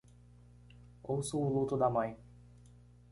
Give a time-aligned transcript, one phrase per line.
[1.03, 2.17] Ouça o luto da mãe